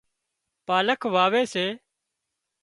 [0.67, 1.65] پالڪ واوي سي